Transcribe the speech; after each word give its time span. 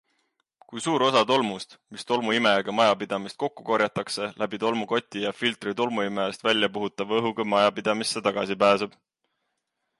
Kui 0.69 0.81
suur 0.83 1.03
osa 1.07 1.19
tolmust, 1.31 1.75
mis 1.95 2.07
tolmuimejaga 2.11 2.75
majapidamisest 2.77 3.39
kokku 3.45 3.67
korjatakse, 3.69 4.31
läbi 4.43 4.61
tolmukoti 4.65 5.23
ja 5.27 5.35
filtri 5.43 5.77
tolmuimejast 5.83 6.49
väljapuhutava 6.51 7.17
õhuga 7.23 7.49
majapidamisse 7.55 8.27
tagasi 8.31 8.57
pääseb? 8.65 9.01